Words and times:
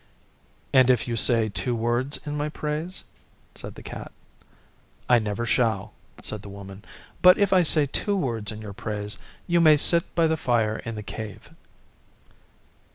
'And 0.73 0.89
if 0.89 1.07
you 1.07 1.15
say 1.15 1.47
two 1.47 1.75
words 1.75 2.19
in 2.25 2.35
my 2.35 2.49
praise?' 2.49 3.03
said 3.53 3.75
the 3.75 3.83
Cat. 3.83 4.11
'I 5.07 5.19
never 5.19 5.45
shall,' 5.45 5.93
said 6.23 6.41
the 6.41 6.49
Woman, 6.49 6.83
'but 7.21 7.37
if 7.37 7.53
I 7.53 7.61
say 7.61 7.85
two 7.85 8.17
words 8.17 8.51
in 8.51 8.63
your 8.63 8.73
praise, 8.73 9.19
you 9.45 9.61
may 9.61 9.77
sit 9.77 10.15
by 10.15 10.25
the 10.25 10.37
fire 10.37 10.77
in 10.77 10.95
the 10.95 11.03
Cave. 11.03 11.51